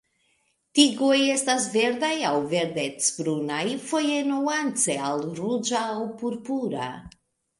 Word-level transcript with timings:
Tigoj 0.77 1.17
estas 1.33 1.67
verdaj 1.73 2.09
aŭ 2.29 2.39
verdec-brunaj, 2.53 3.61
foje 3.91 4.17
nuance 4.31 4.97
al 5.09 5.23
ruĝa 5.41 5.85
aŭ 5.91 6.01
purpura. 6.23 6.91